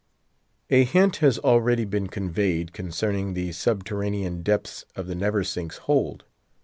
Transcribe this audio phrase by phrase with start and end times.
[0.71, 6.23] A hint has already been conveyed concerning the subterranean depths of the Neversink's hold.